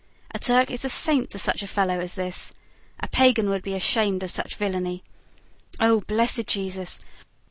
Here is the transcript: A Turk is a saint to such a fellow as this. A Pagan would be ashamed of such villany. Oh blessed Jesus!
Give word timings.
A 0.33 0.39
Turk 0.39 0.71
is 0.71 0.83
a 0.83 0.89
saint 0.89 1.29
to 1.29 1.37
such 1.37 1.61
a 1.61 1.67
fellow 1.67 1.99
as 1.99 2.15
this. 2.15 2.55
A 3.01 3.07
Pagan 3.07 3.49
would 3.49 3.61
be 3.61 3.75
ashamed 3.75 4.23
of 4.23 4.31
such 4.31 4.55
villany. 4.55 5.03
Oh 5.79 6.01
blessed 6.01 6.47
Jesus! 6.47 7.01